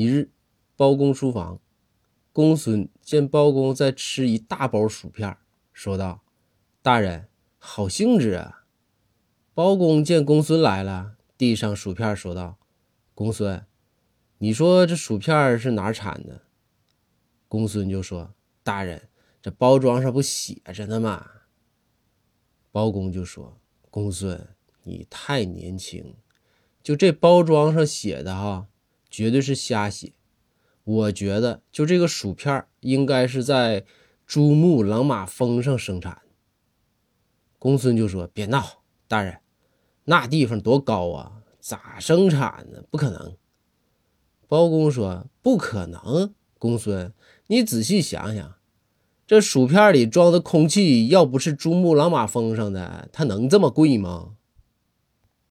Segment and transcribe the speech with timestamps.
[0.00, 0.30] 一日，
[0.76, 1.60] 包公书房，
[2.32, 5.36] 公孙见包公在吃一大包薯片，
[5.74, 6.22] 说道
[6.80, 7.28] ：“大人，
[7.58, 8.64] 好兴致啊！”
[9.52, 12.58] 包公见公孙来了，递上薯片，说道
[13.14, 13.66] ：“公孙，
[14.38, 16.46] 你说这薯片是哪产的？”
[17.46, 18.32] 公孙就说
[18.64, 19.10] ：“大人，
[19.42, 21.30] 这包装上不写着呢吗？”
[22.72, 23.60] 包公就说
[23.90, 24.48] ：“公孙，
[24.82, 26.16] 你太年轻，
[26.82, 28.68] 就这包装上写的哈，
[29.10, 30.12] 绝对是瞎写。
[30.84, 33.84] 我觉得，就这个薯片应该是在
[34.26, 36.22] 珠穆朗玛峰上生产。”
[37.58, 39.40] 公孙就说：“别闹，大人，
[40.04, 42.82] 那地方多高啊，咋生产呢？
[42.90, 43.36] 不可能。”
[44.48, 47.12] 包公说：“不可能，公孙，
[47.48, 48.54] 你仔细想想。”
[49.26, 54.34] 这薯片里装的空气，要不是珠穆朗玛峰上的，它能这么贵吗？